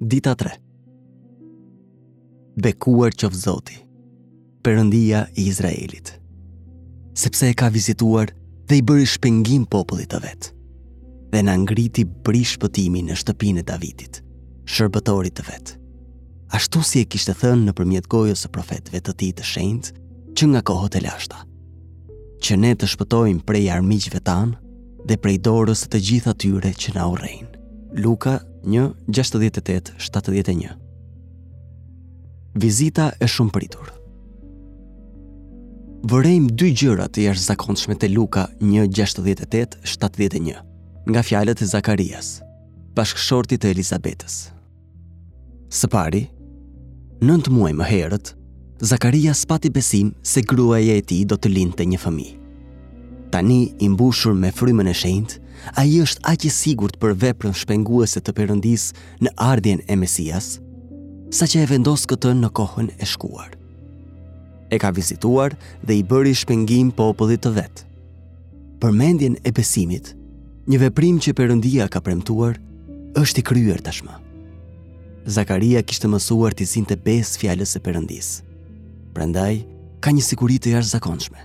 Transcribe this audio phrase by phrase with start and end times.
[0.00, 0.58] Dita 3
[2.62, 3.76] Bekuar që Zoti,
[4.64, 6.12] përëndia i Izraelit,
[7.14, 8.32] sepse e ka vizituar
[8.68, 10.50] dhe i bëri shpengim popullit të vetë,
[11.32, 14.22] dhe në ngriti bri shpëtimi në shtëpin e Davidit,
[14.68, 15.78] shërbëtorit të vetë.
[16.52, 19.92] Ashtu si e kishtë thënë në përmjet gojës e profetve të ti të shenjtë,
[20.36, 21.38] që nga kohët e lashta,
[22.44, 27.06] që ne të shpëtojmë prej armiqve tanë dhe prej dorës të gjitha tyre që na
[27.12, 27.48] urejnë.
[28.02, 30.70] Luka 0 71
[32.54, 33.88] Vizita e shumë pritur
[36.06, 40.60] Vërejmë dy gjëra të jeshtë zakonshme të Luka 1 71
[41.10, 42.28] Nga fjallet e Zakarias,
[42.94, 44.36] pashkëshortit e Elisabetës
[45.74, 46.22] Së pari,
[47.26, 48.26] nëndë muaj më herët,
[48.82, 52.28] Zakarias pati besim se grua e e ti do të linte një fëmi
[53.34, 55.41] Tani imbushur me frymën e shendë
[55.78, 58.88] A i është aqë sigurt për veprën shpenguese të përëndis
[59.22, 60.56] në ardjen e Mesias,
[61.32, 63.52] sa që e vendosë këtë në kohën e shkuar.
[64.72, 65.54] E ka vizituar
[65.84, 67.86] dhe i bëri shpengim popullit të vetë.
[68.82, 70.14] Përmendjen e besimit,
[70.68, 72.56] një veprim që përëndia ka premtuar,
[73.20, 74.14] është i kryer tashmë.
[75.30, 78.30] Zakaria kishtë mësuar të zinte të besë fjallës e përëndis.
[79.14, 79.60] Prendaj,
[80.02, 81.44] ka një sikurit të jashtë zakonshme.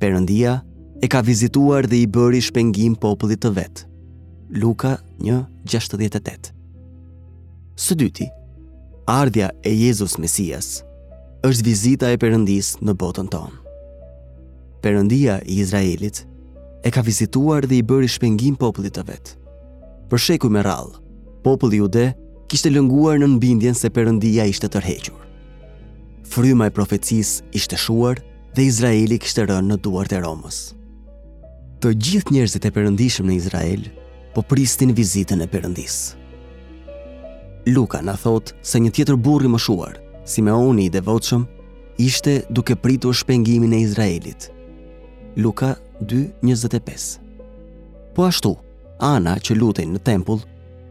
[0.00, 0.56] Përëndia, përëndia,
[1.02, 3.84] e ka vizituar dhe i bëri shpengim popullit të vetë.
[4.58, 6.50] Luka 1.68
[7.78, 8.26] Së dyti,
[9.06, 10.80] ardhja e Jezus Mesias
[11.46, 13.54] është vizita e përëndis në botën tonë.
[14.82, 16.24] Përëndia i Izraelit
[16.86, 19.36] e ka vizituar dhe i bëri shpengim popullit të vetë.
[20.08, 20.96] Për sheku me rallë,
[21.44, 22.08] populli jude
[22.48, 25.14] kishte lënguar në nëbindjen se përëndia ishte tërhequr.
[26.28, 28.18] Fryma e profecis ishte shuar
[28.56, 30.62] dhe Izraeli kishte rënë në duart e Romës
[31.82, 33.82] të gjithë njerëzit e përëndishëm në Izrael,
[34.34, 36.04] po pristin vizitën e përëndisë.
[37.74, 39.96] Luka në thotë se një tjetër burri më shuar,
[40.28, 41.44] si me oni i devotëshëm,
[42.00, 44.40] ishte duke pritur shpengimin e Izraelit.
[45.38, 47.18] Luka 2.25
[48.16, 48.56] Po ashtu,
[48.98, 50.40] Ana që lutin në tempull,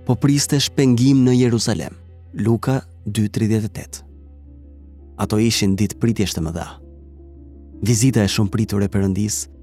[0.08, 1.94] po priste shpengim në Jerusalem.
[2.40, 4.04] Luka 2.38
[5.20, 6.68] Ato ishin ditë pritjeshtë më dha.
[7.86, 9.57] Vizita e shumë pritur e përëndisë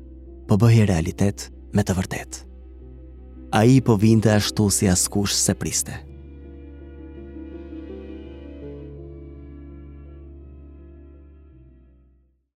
[0.46, 2.40] po bëhi realitet me të vërtet.
[3.60, 6.13] A i po vinte ashtu si askush se priste.